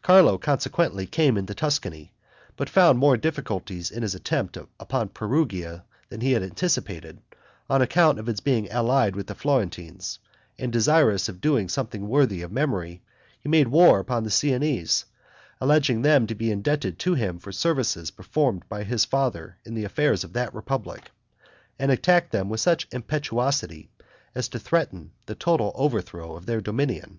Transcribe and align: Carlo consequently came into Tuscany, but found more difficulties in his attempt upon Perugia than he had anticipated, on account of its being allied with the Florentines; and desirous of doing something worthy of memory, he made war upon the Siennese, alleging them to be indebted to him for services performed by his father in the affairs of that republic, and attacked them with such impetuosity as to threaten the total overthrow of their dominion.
Carlo 0.00 0.38
consequently 0.38 1.06
came 1.06 1.36
into 1.36 1.52
Tuscany, 1.54 2.14
but 2.56 2.70
found 2.70 2.98
more 2.98 3.18
difficulties 3.18 3.90
in 3.90 4.00
his 4.00 4.14
attempt 4.14 4.56
upon 4.80 5.10
Perugia 5.10 5.84
than 6.08 6.22
he 6.22 6.32
had 6.32 6.42
anticipated, 6.42 7.20
on 7.68 7.82
account 7.82 8.18
of 8.18 8.26
its 8.26 8.40
being 8.40 8.70
allied 8.70 9.14
with 9.14 9.26
the 9.26 9.34
Florentines; 9.34 10.20
and 10.58 10.72
desirous 10.72 11.28
of 11.28 11.42
doing 11.42 11.68
something 11.68 12.08
worthy 12.08 12.40
of 12.40 12.50
memory, 12.50 13.02
he 13.38 13.50
made 13.50 13.68
war 13.68 13.98
upon 13.98 14.24
the 14.24 14.30
Siennese, 14.30 15.04
alleging 15.60 16.00
them 16.00 16.26
to 16.28 16.34
be 16.34 16.50
indebted 16.50 16.98
to 17.00 17.12
him 17.12 17.38
for 17.38 17.52
services 17.52 18.10
performed 18.10 18.66
by 18.70 18.84
his 18.84 19.04
father 19.04 19.58
in 19.66 19.74
the 19.74 19.84
affairs 19.84 20.24
of 20.24 20.32
that 20.32 20.54
republic, 20.54 21.10
and 21.78 21.90
attacked 21.92 22.32
them 22.32 22.48
with 22.48 22.60
such 22.62 22.88
impetuosity 22.90 23.90
as 24.34 24.48
to 24.48 24.58
threaten 24.58 25.10
the 25.26 25.34
total 25.34 25.72
overthrow 25.74 26.36
of 26.36 26.46
their 26.46 26.62
dominion. 26.62 27.18